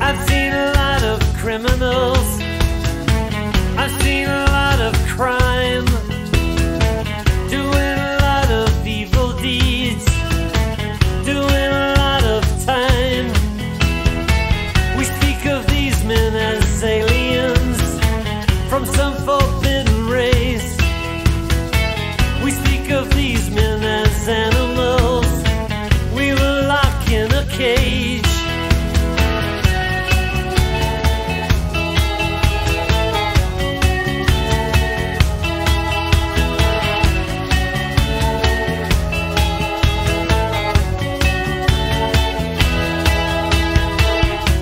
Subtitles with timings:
[0.00, 1.97] I've seen a lot of criminals.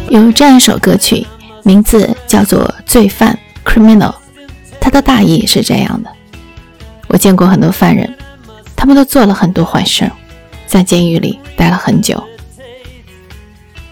[0.09, 1.27] 有这样一首歌曲，
[1.65, 3.37] 名字叫做《罪犯》
[3.69, 4.15] （Criminal），
[4.80, 6.10] 它的大意是这样的：
[7.09, 8.16] 我见过很多犯人，
[8.77, 10.09] 他们都做了很多坏事，
[10.66, 12.23] 在监狱里待了很久。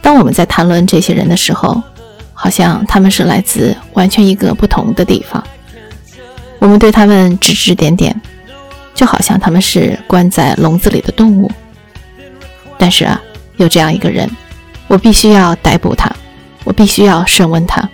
[0.00, 1.82] 当我们在谈论这些人的时候，
[2.32, 5.42] 好像他们是来自完全一个不同的地方。
[6.60, 8.18] 我们对他们指指点点，
[8.94, 11.50] 就好像他们是关在笼子里的动物。
[12.78, 13.20] 但是啊，
[13.56, 14.30] 有这样一个人。
[14.86, 16.10] 我必须要逮捕他，
[16.64, 17.88] 我必须要审问他，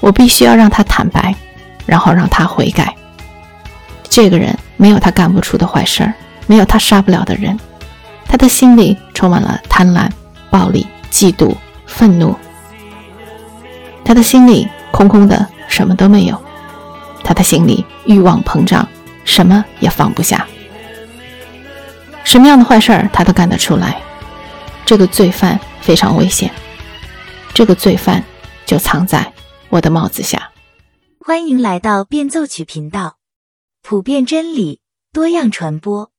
[0.00, 1.34] 我必须要让他坦白，
[1.86, 2.94] 然后让他悔改。
[4.08, 6.14] 这个人没有他干不出的坏事儿，
[6.46, 7.58] 没有他杀不了的人。
[8.26, 10.08] 他的心里充满了贪婪、
[10.50, 11.54] 暴力、嫉妒、
[11.86, 12.36] 愤怒。
[14.04, 16.40] 他的心里空空的，什么都没有。
[17.22, 18.88] 他的心里欲望膨胀，
[19.24, 20.46] 什么也放不下。
[22.24, 23.96] 什么样的坏事儿他都干得出来。
[24.90, 25.56] 这个罪犯。
[25.80, 26.52] 非常危险，
[27.54, 28.24] 这个罪犯
[28.66, 29.32] 就藏在
[29.68, 30.50] 我的帽子下。
[31.24, 33.18] 欢迎来到变奏曲频道，
[33.82, 34.80] 普遍真理，
[35.12, 36.10] 多样传播。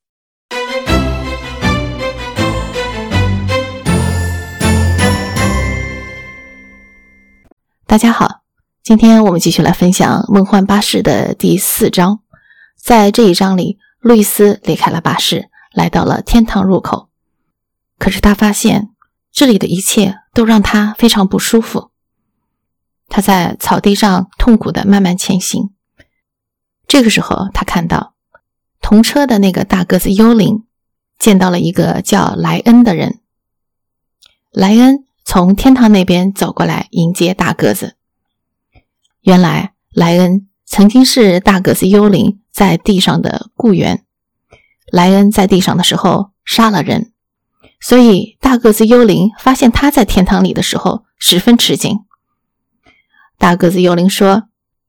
[7.85, 8.43] 大家好，
[8.81, 12.21] 今天我们继续来分享《梦幻巴士》的第四章。
[12.81, 17.10] 在这一章里，路易斯离开了巴士，来到了天堂入口。
[18.01, 18.89] 可是他发现。
[19.33, 21.91] 这里的一切都让他非常不舒服。
[23.07, 25.69] 他在草地上痛苦的慢慢前行。
[26.85, 28.13] 这个时候，他看到
[28.81, 30.65] 同车的那个大个子幽灵
[31.17, 33.21] 见到了一个叫莱恩的人。
[34.51, 37.95] 莱恩从天堂那边走过来迎接大个子。
[39.21, 44.03] 原来，莱恩曾经是大个子幽灵在地上的雇员。
[44.91, 47.13] 莱恩在地上的时候杀了人。
[47.83, 52.05] 所以，大个子幽灵发现他在天堂里的时候十分吃惊。
[53.39, 54.43] 大个子幽灵说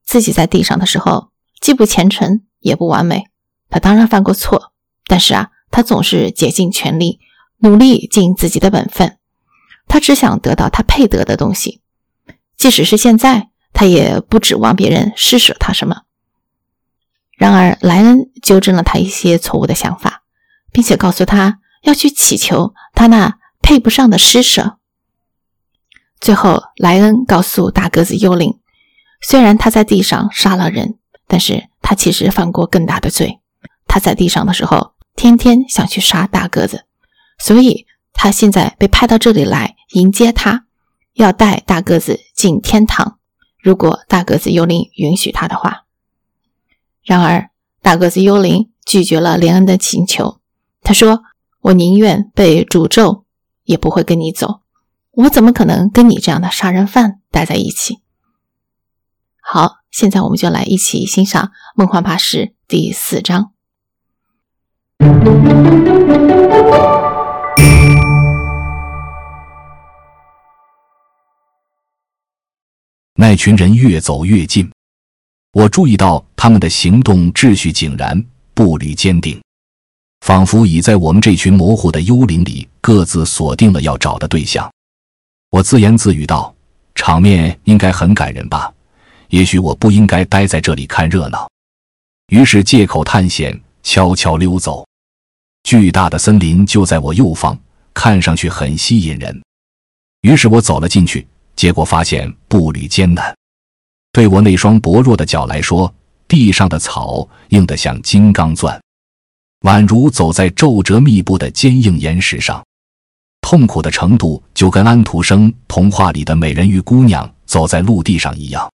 [0.05, 3.25] 自己在地上的时候既不虔诚也不完美，
[3.69, 4.73] 他当然犯过错，
[5.07, 7.19] 但是啊，他总是竭尽全力，
[7.57, 9.17] 努力尽自己的本分。
[9.87, 11.81] 他只想得到他配得的东西，
[12.55, 16.03] 即使是现在，他也不指望别人施舍他什么。
[17.35, 20.21] 然而，莱恩纠正了他一些错误的想法，
[20.71, 21.59] 并且告诉他。
[21.83, 24.77] 要去祈求他那配不上的施舍。
[26.19, 28.59] 最后，莱恩告诉大个子幽灵，
[29.21, 33.39] 虽然他在地上杀了人，但是他其实犯过更大的罪。
[33.85, 36.85] 他在地上的时候，天天想去杀大个子，
[37.37, 40.65] 所以他现在被派到这里来迎接他，
[41.13, 43.19] 要带大个子进天堂。
[43.61, 45.83] 如果大个子幽灵允许他的话。
[47.03, 47.49] 然而，
[47.81, 50.39] 大个子幽灵拒绝了连恩的请求，
[50.81, 51.23] 他说。
[51.63, 53.23] 我宁愿被诅咒，
[53.63, 54.59] 也不会跟你走。
[55.11, 57.99] 我怎么可能跟你这样的杀人犯待在一起？
[59.41, 62.37] 好，现在我们就来一起欣赏《梦幻巴士》
[62.67, 63.53] 第四章。
[73.15, 74.69] 那群人越走越近，
[75.53, 79.41] 我注意到他们的行动秩序井然，步履坚定。
[80.23, 84.71] 仿佛已在我们这群模糊的幽灵里各自锁定了要找的对象，
[85.49, 86.55] 我自言自语道
[86.95, 88.73] ：“场面应该很感人吧？
[89.27, 91.45] 也许我不应该待在这里看热闹。”
[92.31, 94.87] 于是借口探险，悄悄溜走。
[95.63, 97.59] 巨大的森林就在我右方，
[97.93, 99.43] 看上去很吸引人。
[100.21, 103.35] 于是我走了进去，结果发现步履艰难。
[104.13, 105.93] 对我那双薄弱的脚来说，
[106.29, 108.81] 地上的草硬得像金刚钻。
[109.63, 112.63] 宛如走在皱褶密布的坚硬岩石上，
[113.41, 118.69] 痛苦的程度就跟安徒生童话里的美人鱼姑娘走在陆地上一样。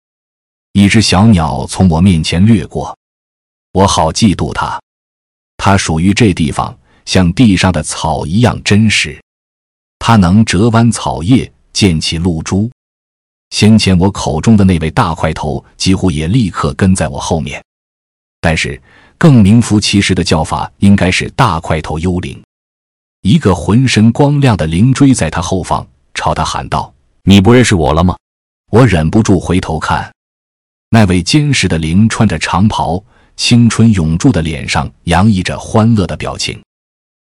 [0.71, 2.97] 一只小鸟从我面前掠过，
[3.73, 4.79] 我好嫉妒它。
[5.57, 9.19] 它属于这地方，像地上的草一样真实。
[9.99, 12.69] 它能折弯草叶，溅起露珠。
[13.49, 17.61] 先前我口中的那位大块头几乎也立刻跟在我后面，
[18.39, 18.81] 但是
[19.17, 22.41] 更名副其实的叫法应该是大块头幽灵。
[23.21, 26.93] 一个浑身光亮的灵追在他后方，朝他喊道
[27.23, 28.15] ：“你不认识我了吗？”
[28.71, 30.13] 我忍不住回头看，
[30.89, 33.03] 那位坚实的灵穿着长袍，
[33.35, 36.61] 青春永驻的脸上洋溢着欢乐的表情，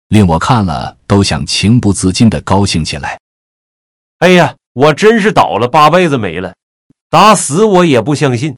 [0.09, 3.19] 令我看了都想情不自禁的高兴起来。
[4.19, 4.55] 哎呀！
[4.75, 6.53] 我真是倒了八辈子霉了，
[7.09, 8.57] 打死我也不相信。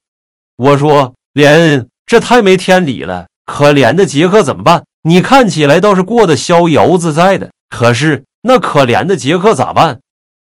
[0.55, 3.27] 我说连，这太没天理了。
[3.45, 4.83] 可怜的杰克怎么办？
[5.03, 9.99] 你看起来倒是过得逍遥自在的，可是那可怜的杰克咋办？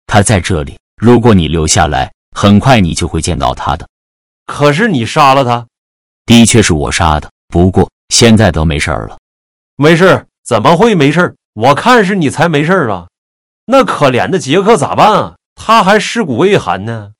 [0.06, 3.89] 他在这里，如果你留下来，很快你就会见到他的。
[4.47, 5.67] 可是你杀了他，
[6.27, 9.19] 的确是我杀的，不过现在都没事儿了。
[9.77, 10.27] 没事？
[10.45, 11.35] 怎么会没事？
[11.55, 13.09] 我看是你才没事啊。
[13.67, 15.35] 那可怜的杰克咋办啊？
[15.56, 17.12] 他还尸骨未寒呢，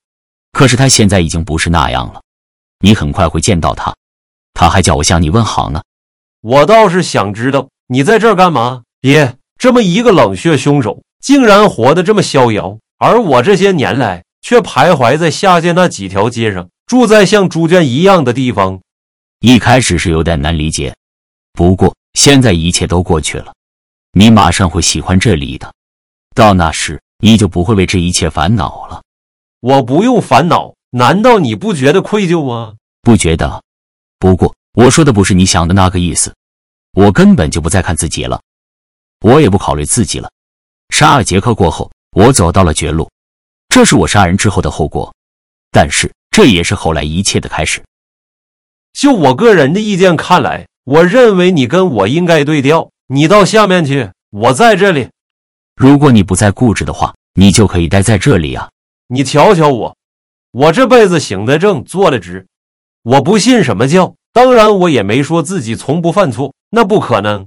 [0.53, 2.21] 可是他现在已经不是那样了。
[2.81, 3.95] 你很快会见到他，
[4.55, 5.83] 他还叫我向你问好呢。
[6.41, 8.85] 我倒是想知道你在这儿干嘛？
[9.03, 18.81] 爹，这么一个冷血凶手，竟然活得这么逍遥，而我这些年来却徘徊在下界那几条街上，住在像猪圈一样的地方。
[19.41, 20.97] 一开始是有点难理解，
[21.53, 23.53] 不过现在一切都过去了，
[24.13, 25.73] 你马上会喜欢这里的。
[26.35, 27.01] 到那时。
[27.21, 29.03] 你就不会为这一切烦恼了。
[29.61, 32.75] 我不用烦恼，难道你不觉得愧疚吗？
[33.01, 33.63] 不觉得。
[34.25, 36.35] 不过我说的不是你想的那个意思。
[36.95, 38.41] 我根本就不再看自己了，
[39.21, 40.31] 我也不考虑自己了。
[40.89, 43.11] 杀了杰克过后，我走到了绝路，
[43.69, 45.15] 这是我杀人之后的后果，
[45.71, 47.85] 但是这也是后来一切的开始。
[48.95, 52.91] 就我个人的意见看来，我认为你跟我应该对调。
[53.09, 55.11] 你到下面去，我在这里。
[55.77, 58.71] 如果你不再固执的话，你就可以待在这里啊！
[59.09, 59.95] 你瞧瞧我，
[60.53, 62.47] 我这辈子行得正，坐得直，
[63.05, 64.17] 我不信什么教。
[64.33, 67.47] 当然，我也没说自己从不犯错，那不可能。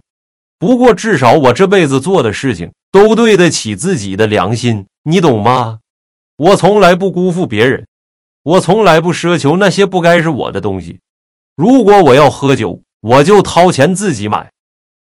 [0.57, 5.80] 不过至少我这辈子做的事情都对得起自己的良心，你懂吗？
[6.38, 7.86] 我从来不辜负别人，
[8.44, 11.00] 我从来不奢求那些不该是我的东西。
[11.56, 14.50] 如果我要喝酒，我就掏钱自己买；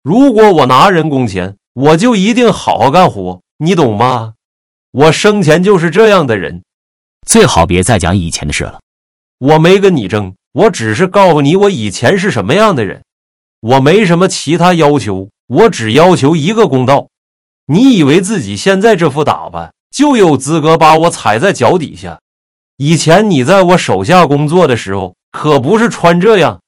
[0.03, 4.35] 如果我拿人工钱，我就一定好好干活，你懂吗？
[4.91, 6.63] 我生前就是这样的人，
[7.27, 8.79] 最好别再讲以前的事了。
[9.39, 13.03] 我没跟你争，我只是告诉你我以前是什么样的人。
[13.59, 17.09] 我没什么其他要求，我只要求一个公道。
[17.65, 22.19] 你以为自己现在这副打扮就有资格把我踩在脚底下？
[22.77, 26.59] 以前你在我手下工作的时候可不是穿这样。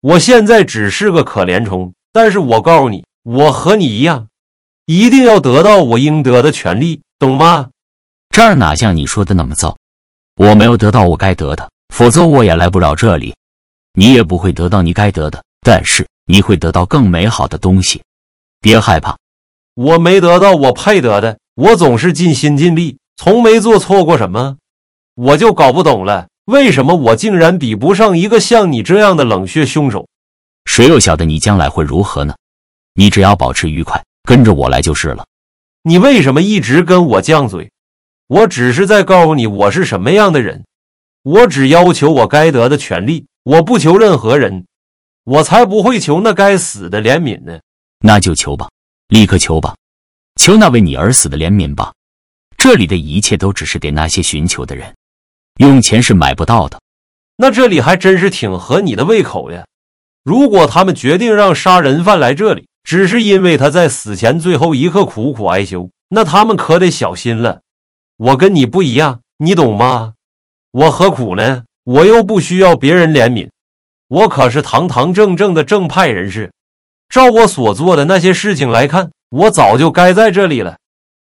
[0.00, 4.28] 我现在只是个可怜虫，但是我告诉你，我和你一样。
[4.84, 7.70] 一定要得到我应得的权利，懂吗？
[8.30, 9.76] 这儿哪像你说的那么糟？
[10.36, 13.34] 我没有得到我该得的，否则我也来不了这里。
[13.94, 18.02] 你也不会得到你该得的，但是你会得到更美好的东西。
[18.60, 19.16] 别害怕，
[19.74, 24.56] 我没得到我配得的，我总是尽心尽力，从没做错过什么。
[25.14, 30.06] 我就搞不懂了，为什么我竟然比不上一个像你这样的冷血凶手？
[30.64, 32.34] 谁又晓得你将来会如何呢？
[32.94, 34.02] 你只要保持愉快。
[34.26, 35.24] 跟着我来就是了。
[35.84, 37.70] 你为什么一直跟我犟嘴？
[38.26, 40.64] 我只是在告诉你我是什么样的人。
[41.26, 44.64] 我只要求我该得的权利，我不求任何人。
[45.24, 47.58] 我才不会求那该死的怜悯呢。
[47.98, 48.68] 那就求吧，
[49.08, 49.74] 立刻求吧，
[50.40, 51.92] 求那为你而死的怜悯吧。
[52.56, 54.94] 这里的一切都只是给那些寻求的人，
[55.58, 56.78] 用钱是买不到的。
[57.38, 59.64] 那这里还真是挺合你的胃口呀。
[60.22, 67.62] 如果他们决定让杀人犯来这里，只是因为他在死前最后一刻苦苦哀求，那他们可得小心了。
[68.16, 70.12] 我跟你不一样，你懂吗？
[70.76, 71.64] 我何苦呢？
[71.84, 73.48] 我又不需要别人怜悯，
[74.08, 76.52] 我可是堂堂正正的正派人士。
[77.08, 80.76] 照我所做的那些事情来看，我早就该在这里了。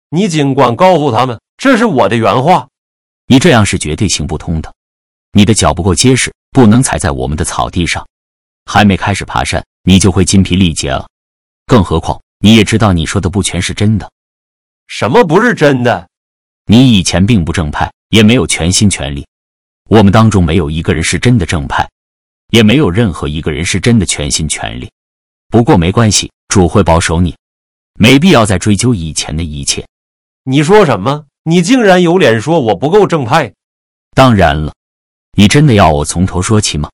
[0.09, 2.69] 你尽管告诉他们，这是我的原话。
[3.27, 4.73] 你这样是绝对行不通的，
[5.33, 8.07] 你的脚不够结实，不能踩在我们的草地上。
[8.67, 11.05] 还没开始爬山，你就会筋疲力竭了。
[11.65, 14.09] 更何况，你也知道，你说的不全是真的。
[14.87, 16.07] 什么不是真的？
[16.67, 19.27] 你以前并不正派，也没有全心全力。
[19.91, 21.85] 我们当中没有一个人是真的正派，
[22.51, 24.89] 也没有任何一个人是真的全心全力。
[25.49, 27.35] 不过没关系，主会保守你，
[27.99, 29.85] 没必要再追究以前的一切。
[30.45, 31.25] 你说什么？
[31.43, 33.53] 你竟然有脸说我不够正派？
[34.15, 34.73] 当然了，
[35.33, 36.89] 你真的要我从头说起吗？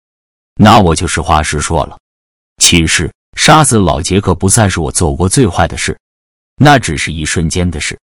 [0.55, 1.99] 那我就实话实说了。
[2.57, 3.13] 其实。
[3.35, 5.95] 杀死老杰克不算是我做过最坏的事，
[6.55, 7.99] 那只是一瞬间的事，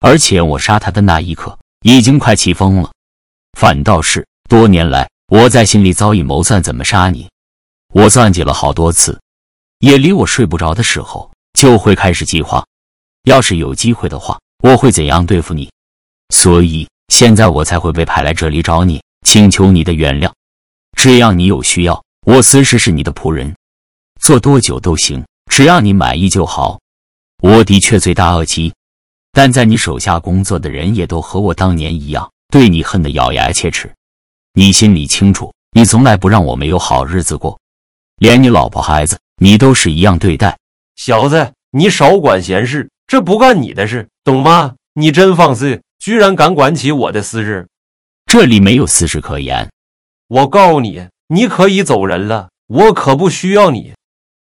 [0.00, 2.90] 而且我杀他的那一刻已经快气疯了。
[3.58, 7.28] 反倒是多年来我在心里早已谋算怎么杀你。
[7.92, 9.20] 我算计了好多次，
[9.80, 12.64] 夜里我睡不着的时候就会开始计划，
[13.24, 15.70] 要是有机会的话，我会怎样对付你。
[16.32, 20.30] 所以现在我才会被派来这里找你，请求你的原谅。
[20.96, 23.54] 只要你有需要，我随时是你的仆人，
[24.20, 26.78] 做多久都行，只要你满意就好。
[27.42, 28.72] 我的确罪大恶极，
[29.32, 33.90] 但在你手下工作的人也都和我当年一样，对你恨得咬牙切齿。
[34.54, 37.58] 你心里清楚，你从来不让我没有好日子过。
[38.16, 40.58] 连你老婆孩子，你都是一样对待。
[40.96, 44.74] 小子，你少管闲事，这不干你的事，懂吗？
[44.94, 47.68] 你真放肆，居然敢管起我的私事！
[48.26, 49.70] 这里没有私事可言。
[50.28, 53.94] 我告诉你，你可以走人了，我可不需要你。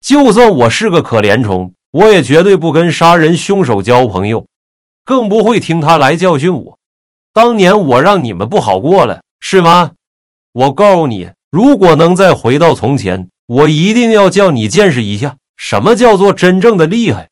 [0.01, 4.47] 就算我是个可怜虫，我也绝对不跟杀人凶手交朋友，
[5.05, 6.76] 更不会听他来教训我。
[7.37, 9.91] 当年我让你们不好过了，是吗？
[10.53, 13.29] 我告诉你，如果能再回到从前。
[13.47, 17.29] 我一定要叫你见识一下，什么叫做真正的厉害。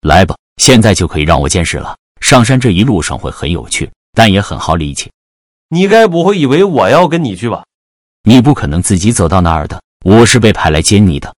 [0.00, 1.98] 来吧，现在就可以让我见识了。
[2.22, 5.12] 上山这一路上会很有趣，但也很耗力气。
[5.68, 7.62] 你该不会以为我要跟你去吧？
[8.24, 11.34] 你不可能自己走到那儿的，我是被派来接你的。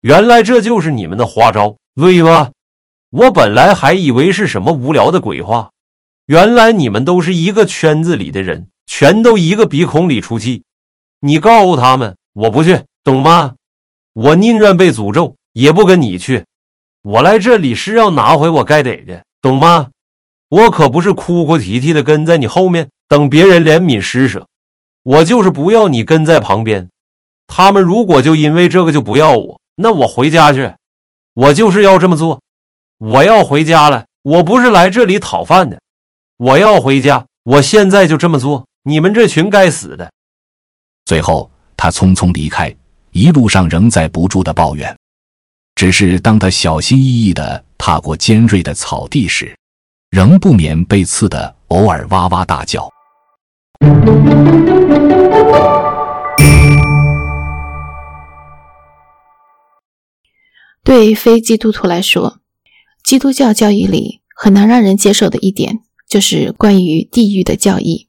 [0.00, 2.50] 原来这就是你们的花招，对吧？
[3.10, 5.70] 我本来还以为是什么无聊的鬼话，
[6.26, 10.62] 原来你们都是一个圈子里的人，全都一个鼻孔里出气。
[11.20, 13.54] 你告诉他们，我不去，懂吗？
[14.12, 16.44] 我宁愿被诅咒，也不跟你去。
[17.02, 19.88] 我来这里是要拿回我该得的，懂吗？
[20.48, 24.46] 我可不是哭哭啼啼的跟在你后面等别人怜悯施舍，
[25.02, 26.88] 我就是不要你跟在旁边。
[27.46, 30.72] 他们如果就因为这个就不要我，那我回家去。
[31.34, 32.40] 我就是要这么做。
[32.98, 35.80] 我要回家了，我不是来这里讨饭的。
[36.42, 38.66] 我要回家，我现在就这么做。
[38.82, 40.10] 你们这群该死的！
[41.04, 42.74] 最后，他匆匆离开。
[43.12, 44.98] 一路上仍在不住的抱怨，
[45.76, 49.56] 只是当他小心翼翼地踏过尖锐的草地时，
[50.10, 52.90] 仍不免被刺得偶尔哇哇大叫。
[60.82, 62.40] 对非基督徒来说，
[63.04, 65.82] 基督教教义里很难让人接受的一点，
[66.12, 68.06] 就是关于地狱的教义。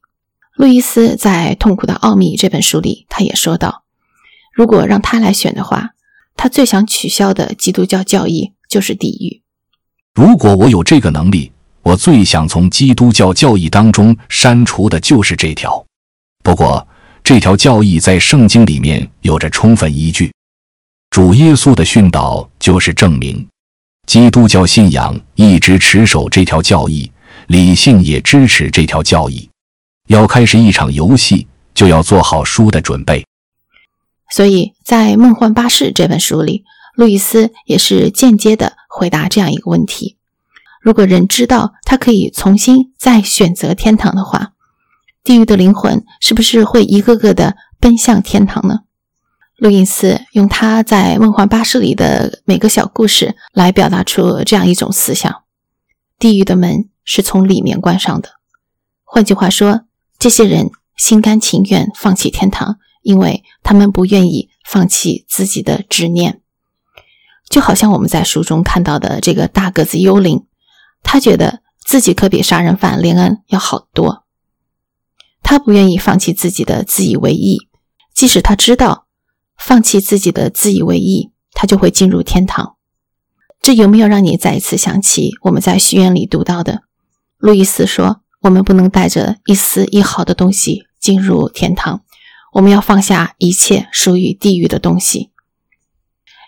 [0.57, 3.85] 路易斯在《痛苦的奥秘》这本书里，他也说到。
[4.53, 5.91] 如果让他来选的话，
[6.35, 9.41] 他最想取消的基督教教义就是地狱。
[10.13, 15.85] 如果我有这个能力，我最想从基督教教义当中删除的就是这条。
[16.43, 16.85] 不过，
[17.23, 20.29] 这条教义在圣经里面有着充分依据，
[21.09, 23.47] 主耶稣的训导就是证明。
[24.07, 27.09] 基督教信仰一直持守这条教义，
[27.47, 29.49] 理性也支持这条教义。
[30.07, 33.25] 要开始一场游戏，就要做好输的准备。
[34.29, 36.63] 所以在《梦幻巴士》这本书里，
[36.95, 40.17] 路易斯也是间接的回答这样一个问题：
[40.81, 44.53] 如果人知道他可以重新再选择天堂的话，
[45.23, 48.81] 地狱的灵魂是不是会一个个的奔向天堂呢？
[49.55, 55.43] 路易斯用他在《梦幻巴士》里的每个小故事来表达出这样一种思想：
[56.19, 58.39] 地狱的门是从里面关上的。
[59.03, 59.81] 换句话说，
[60.17, 62.79] 这些人心甘情愿放弃天堂。
[63.03, 66.39] 因为他们不愿意放弃自己的执念，
[67.49, 70.45] 就好像我们在书中看到的这个大个子幽灵，
[71.03, 74.23] 他觉得自己可比杀人犯连恩要好多。
[75.41, 77.67] 他不愿意放弃自己的自以为意，
[78.13, 79.07] 即使他知道
[79.57, 82.77] 放弃自己的自以为意，他就会进入天堂。
[83.59, 86.83] 这有没有让你再一次想起我们在序言里读到的？
[87.43, 92.01] 路易斯说：“我们不能带着一丝一毫的东西进入天堂。”
[92.53, 95.31] 我们要放下一切属于地狱的东西。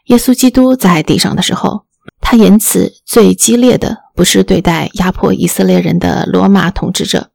[0.06, 1.84] 耶稣基督在地上的时候，
[2.22, 7.30] 他言辞最激烈的不是对待压迫以色列人的罗马统治者，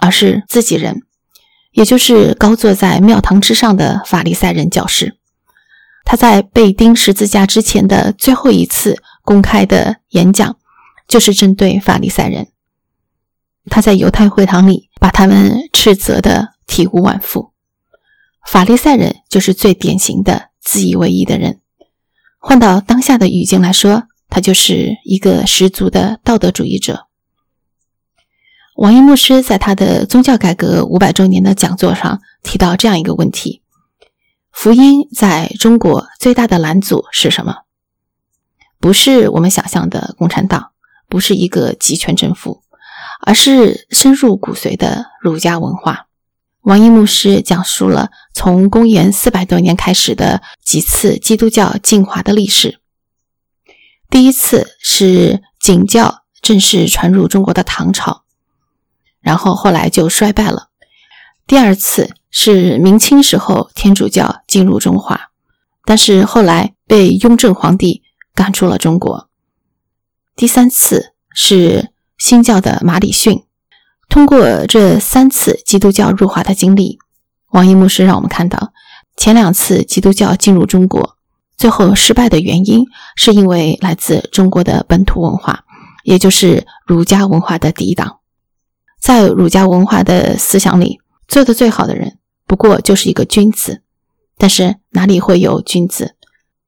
[0.00, 1.02] 而是自己人，
[1.70, 5.16] 也就是高坐在庙堂之上的法利赛人教士。
[6.04, 10.56] 他在被钉十字架之前的最后一次公开的演讲，
[11.06, 12.48] 就是针对法利赛人。
[13.70, 17.52] 他在犹太会堂里把他们斥责的体无完肤。
[18.46, 21.60] 法利赛人就是最典型的自以为意的人。
[22.38, 27.06] 换到当下的语境来说，他就是一个十足的道德主义者。
[28.76, 33.62] 王一牧师在他的宗教改革五百周年的讲座上提到这样一个问题：
[34.50, 37.58] 福音在中国最大的拦阻是什么？
[38.80, 40.72] 不是我们想象的共产党，
[41.08, 42.63] 不是一个集权政府，
[43.26, 46.06] 而是深入骨髓的儒家文化。
[46.62, 52.80] 王一牧师讲述了从公元四百多年开始的几次基督教进化的历史。
[54.08, 58.22] 第一次是景教正式传入中国的唐朝，
[59.20, 60.68] 然后后来就衰败了。
[61.46, 65.30] 第二次是明清时候天主教进入中华，
[65.84, 68.02] 但是后来被雍正皇帝
[68.34, 69.28] 赶出了中国。
[70.36, 73.44] 第三次是新教的马礼逊。
[74.08, 76.98] 通过这三次基督教入华的经历，
[77.50, 78.72] 王一牧师让我们看到，
[79.16, 81.16] 前两次基督教进入中国，
[81.56, 82.84] 最后失败的原因，
[83.16, 85.64] 是因为来自中国的本土文化，
[86.04, 88.18] 也就是儒家文化的抵挡。
[89.00, 93.82] 在儒家文化的思想里，做的最好的人，不过就是一个君子。
[94.36, 96.16] 但是哪里会有君子？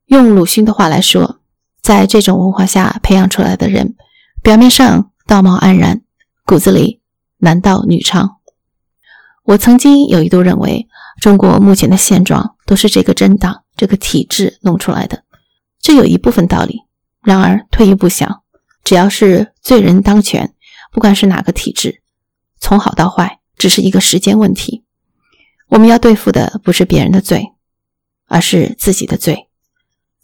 [0.07, 1.41] 用鲁迅的话来说，
[1.83, 3.97] 在这种文化下培养出来的人，
[4.43, 6.03] 表面上道貌岸然，
[6.45, 7.01] 骨子里。
[7.39, 8.37] 男盗女娼。
[9.43, 10.89] 我曾经有一度认为，
[11.21, 15.25] 中国目前的现状都是这个政党、这个体制弄出来的，
[15.81, 16.83] 这有一部分道理。
[17.23, 18.43] 然而退一步想，
[18.85, 20.55] 只要是罪人当权，
[20.93, 22.01] 不管是哪个体制，
[22.59, 24.85] 从好到坏，只是一个时间问题。
[25.69, 27.53] 我们要对付的不是别人的罪，
[28.29, 29.49] 而是自己的罪。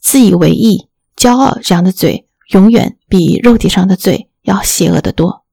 [0.00, 5.44] 自以为意、骄傲这样的罪，永远比肉体上的罪要邪恶得多。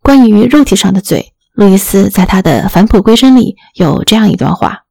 [0.00, 4.84] 关于肉体上的罪，路易斯在他的《返璞归真》里有这样一段话：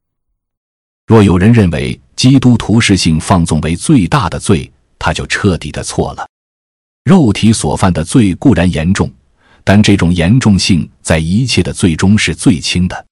[1.06, 6.28] 若有人认为基督徒是性放纵为最大的罪，他就彻底的错了。
[7.04, 9.10] 肉体所犯的罪固然严重，
[9.64, 13.06] 但这种严重性在一切的罪中是最轻的。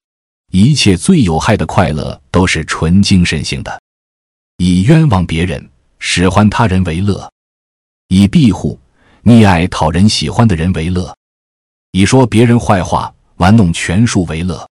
[0.51, 3.82] 一切最有害的快乐都是纯精神性的，
[4.58, 7.32] 以冤枉别人、使唤他人为乐，
[8.10, 8.80] 以庇护、
[9.25, 11.17] 溺爱讨人喜欢的人为乐。
[11.94, 14.70] 以说别人坏话、玩弄权术为乐，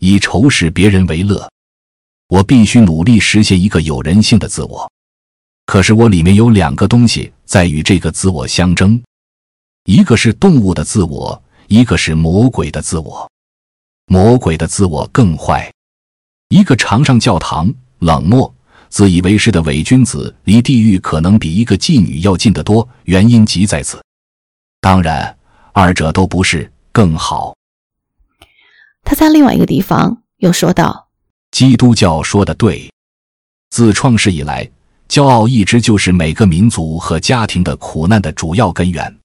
[0.00, 1.48] 以仇视别人为乐。
[2.26, 4.90] 我必须努力实现一个有人性的自我。
[5.64, 9.00] 可是我里面有两个东西在与这个自我相争，
[9.84, 13.30] 一个是动物的自我，一个是魔鬼的自我。
[14.06, 15.72] 魔鬼的自我更坏。
[16.48, 18.52] 一个常上教堂、冷漠、
[18.88, 22.88] 自以为是的伪君子，离地狱可能比一个妓女要近得多。
[23.04, 24.02] 原因即在此。
[24.80, 25.34] 当然。
[25.72, 27.54] 二者都不是更好。
[29.04, 31.08] 他在另外一个地方又说道
[31.52, 32.90] ：“基督教说的对，
[33.70, 34.68] 自创世以来，
[35.08, 39.16] 骄傲一直就是每个民族和家庭的苦难的主要根源。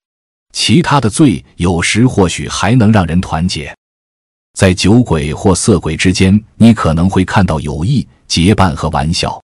[0.51, 3.75] 其他的罪有时或许还能让人团结，
[4.53, 9.42] 在酒鬼或色鬼之间，你可能会看到友谊、结伴和玩笑。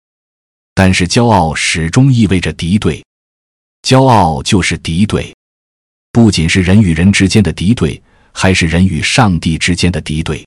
[0.80, 3.04] 但是骄傲始终意味着敌对，
[3.82, 5.36] 骄傲就是敌对。”
[6.14, 10.42] 不仅是人与人之间的敌对，还是人与上帝之间的敌对。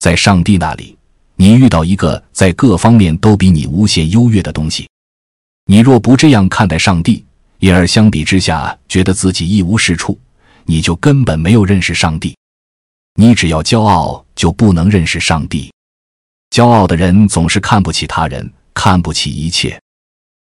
[0.00, 0.98] 在上帝那里，
[1.36, 4.88] 你遇到一个在各方面都比你无限优越的东西。
[5.66, 7.24] 你若不这样看待上帝，
[7.60, 10.18] 因而相比之下觉得自己一无是处，
[10.64, 12.36] 你就根本没有认识上帝。
[13.14, 15.72] 你只要骄傲，就不能认识上帝。
[16.50, 19.80] 骄傲的人总是看不起他人，看不起一切。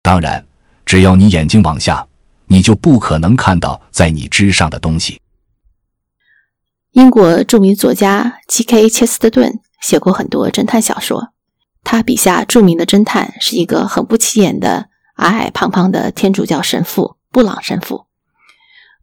[0.04, 0.46] 当然，
[0.86, 2.06] 只要你眼睛往下。
[2.52, 5.22] 你就不可能看到在你之上的东西。
[6.94, 8.90] 英国著名作家 G.K.
[8.90, 11.30] 切斯特顿写过很多侦探小说，
[11.84, 18.08] 他笔下著名的侦探是一个很不起眼的矮矮胖胖的天主教神父布朗神父。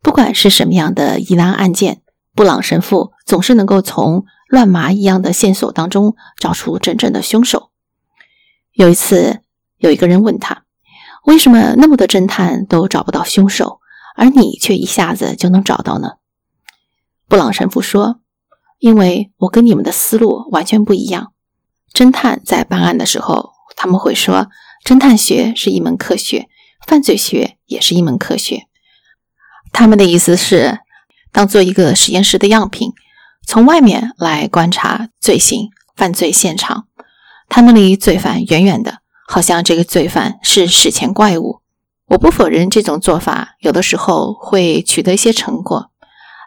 [0.03, 2.03] 不管是什么样的疑难案件，
[2.35, 7.71] 布朗神父总是能够从乱麻一样的线索当中找出真正的凶手。
[8.77, 9.41] 有一次，
[9.79, 10.65] 有一个人问他。
[11.25, 13.81] 为什么那么多侦探都找不到凶手，
[14.15, 16.17] 而你却一下子就能找到呢？
[17.27, 18.21] 布朗神父说
[18.79, 21.33] ：“因为我跟你们的思路完全不一样。
[21.91, 24.49] 侦探在办案的时候，他们会说，
[24.85, 26.47] 侦探学是一门科学，
[26.87, 28.67] 犯罪学也是一门科学。
[29.73, 30.81] 他们的意思是，
[31.33, 32.93] 当做一个实验室的样品，
[33.47, 36.87] 从外面来观察罪行、犯罪现场，
[37.49, 41.61] 他们离罪犯远远的。”好像这个罪犯是史前怪物。
[42.11, 45.91] 我不否认这种做法有的时候会取得一些成果，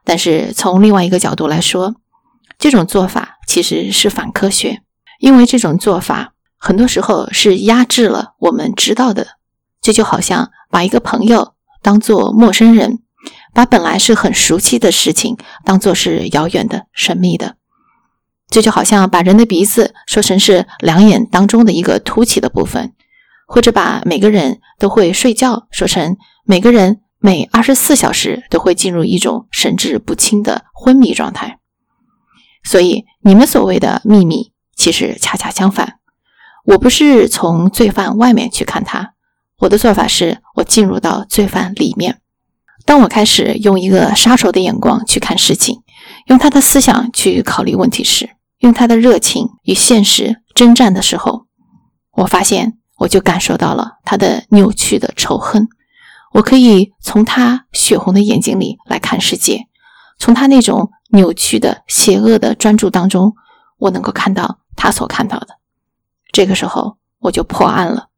[0.06, 1.96] 但是从另外一个角度来说，
[2.58, 4.82] 这种做法其实是反科学，
[5.20, 9.28] 因为这种做法很多时候是压制了我们知道的。
[9.82, 13.00] 这就好像把一个朋友当做陌生人，
[13.54, 15.36] 把本来是很熟悉的事情
[15.66, 17.58] 当做是遥远的、神秘的。
[18.50, 22.94] 这就好像把人的鼻子说成是两眼当中的一个凸起的部分，
[23.48, 31.60] 或者把每个人都会睡觉说成每个人每二十四小时都会进入一种神志不清的昏迷状态。
[32.64, 36.00] 所以你们所谓的秘密，其实恰恰相反。
[36.66, 39.14] 我不是从罪犯外面去看他，
[39.60, 42.20] 我的做法是我进入到罪犯里面。
[42.86, 45.82] 当我开始用一个杀手的眼光去看事情，
[46.26, 51.46] 用他的思想去考虑问题时，用他的热情与现实征战的时候，
[52.12, 55.68] 我发现我就感受到了他的扭曲的仇恨。
[56.34, 59.68] 我可以从他血红的眼睛里来看世界，
[60.20, 63.34] 从他那种扭曲的邪恶的专注当中，
[63.78, 65.58] 我能够看到他所看到的。
[66.32, 68.10] 这个时候我就破案了。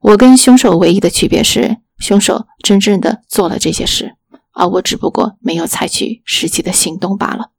[0.00, 4.16] 我跟凶手唯一的区别是，凶手真正的做了这些事，
[4.52, 7.52] 而我只不过没有采取实际的行动罢了。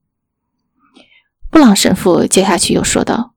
[1.54, 3.36] 布朗神父接下去又说道：“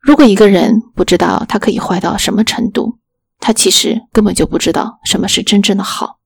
[0.00, 3.00] 如果一个人不知道他可以坏到什么程度，
[3.40, 6.18] 他其实根本就不知道什么是真正的好。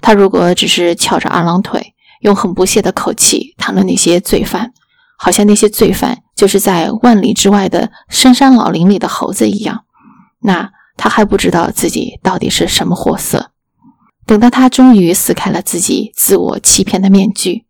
[0.00, 4.72] 他如果只是翘着二郎腿，用很不屑的口气谈论那些罪犯。”
[5.16, 9.84] 好像那些罪犯就是在万里之外的深山老林里的猴子一样，
[10.40, 13.52] 那他还不知道自己到底是什么货色。
[14.26, 17.64] 等到他终于撕开了自己自我欺骗的面具，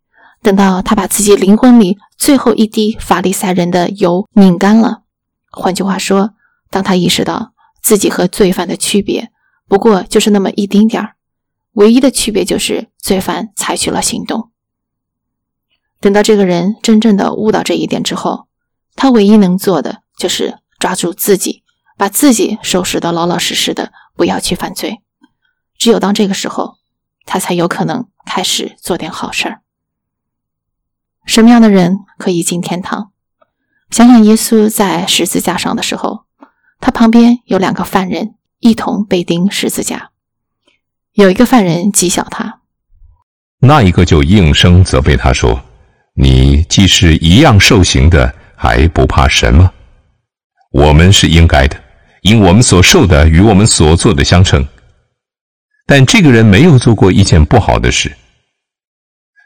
[0.45, 5.01] 等到他把自己灵魂里最后一滴法利赛人的油拧干了，
[5.49, 6.35] 换句话说，
[6.69, 9.31] 当他意识到自己和罪犯的区别
[9.67, 11.15] 不过就是那么一丁点儿，
[11.71, 14.51] 唯一的区别就是罪犯采取了行动。
[15.99, 18.45] 等到这个人真正的悟到这一点之后，
[18.95, 21.63] 他唯一能做的就是抓住自己，
[21.97, 25.01] 把自己收拾的老老实实的，不要去犯罪。
[25.79, 26.75] 只有当这个时候，
[27.25, 29.61] 他才有可能开始做点好事儿。
[31.25, 33.11] 什么样的人可以进天堂？
[33.89, 36.25] 想想耶稣在十字架上的时候，
[36.79, 40.11] 他旁边有两个犯人一同被钉十字架，
[41.13, 42.61] 有一个犯人讥笑他，
[43.59, 45.61] 那一个就应声责备他说。
[46.17, 49.71] 你既是一样受刑的，还不怕神吗？
[50.71, 51.77] 我们是应该的，
[52.21, 54.65] 因我们所受的与我们所做的相称。
[55.85, 58.15] 但这个人没有做过一件不好的事，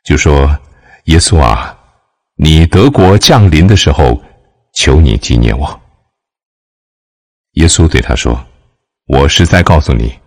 [0.05, 0.59] 就说
[1.09, 1.75] ：“耶稣啊，
[2.35, 4.21] 你德国降临的时候，
[4.73, 5.81] 求你纪念我。”
[7.53, 8.45] 耶稣对他说
[9.09, 10.19] ：“我是在告诉你，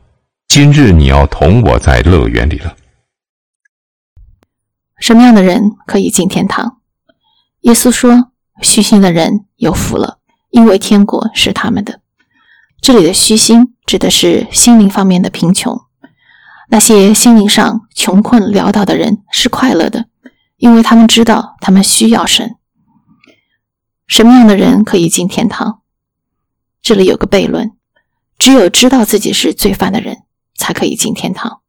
[0.49, 2.75] 今日你要同我在乐园里了。”
[4.99, 6.81] 什么样的人可以进天堂？
[7.61, 10.19] 耶稣说：“虚心的人有福了，
[10.51, 12.01] 因为天国是他们的。”
[12.83, 15.81] 这里的虚心指的是心灵方面的贫穷。
[16.71, 20.07] 那些心灵上穷困潦倒的人是快乐的，
[20.63, 22.55] 因为他们知道他们需要神。
[24.07, 25.83] 什么样的人可以进天堂？
[26.81, 27.73] 这里有个悖论：
[28.39, 30.19] 只有知道自己是罪犯的人
[30.55, 31.63] 才可以进天堂。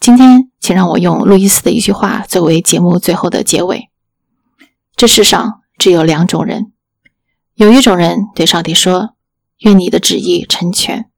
[0.00, 3.90] 今天，请让我用路易斯的一句话作为节目最后的结尾：
[4.96, 6.72] 这世上只有两种人，
[7.52, 9.14] 有一种人对上帝说
[9.60, 11.10] ：“愿你的旨意成全。”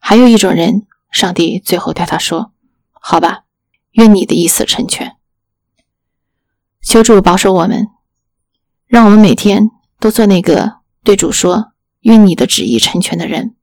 [0.00, 2.52] 还有一种人，上帝最后对他说
[2.98, 3.42] ：“好吧，
[3.90, 5.16] 愿你的意思成全。”
[6.84, 7.88] 求主保守我们，
[8.86, 13.56] 让我们每天都做那个对主说“愿你的旨意成全”的人。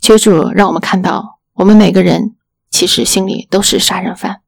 [0.00, 2.36] 求主让我们看到，我们每个人。
[2.70, 4.42] 其实心里都是杀人犯。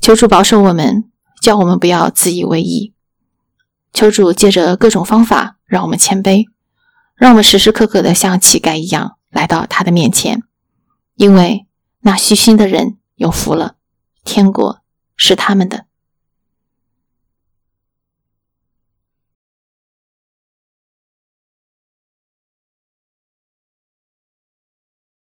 [0.00, 1.08] 求主保守我们，
[1.40, 2.92] 叫我们不要自以为意。
[3.92, 6.46] 求主借着各种方法，让我们谦卑，
[7.14, 10.42] 让我们时时刻刻的像乞丐一样来到他的面前。
[11.14, 11.68] 因为
[12.00, 13.76] 那虚心的人有福了，
[14.24, 14.80] 天国
[15.16, 15.86] 是他们的。